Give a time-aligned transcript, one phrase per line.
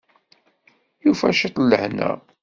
[1.03, 2.11] Yufa ciṭ n lehna.